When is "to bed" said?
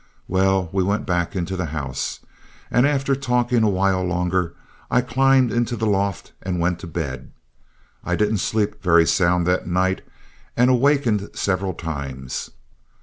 6.79-7.29